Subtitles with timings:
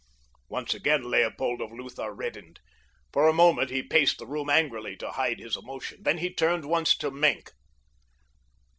[0.49, 2.59] Once again Leopold of Lutha reddened.
[3.13, 6.01] For a moment he paced the room angrily to hide his emotion.
[6.01, 7.51] Then he turned once to Maenck.